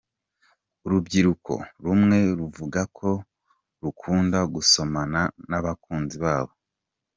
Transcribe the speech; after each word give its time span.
Urubyiruko 0.85 1.53
rumwe 1.83 2.17
ruvuga 2.39 2.81
ko 2.97 3.09
rukunda 3.81 4.39
gusomana 4.53 5.21
n’abakunzi 5.49 6.15
babo. 6.23 6.53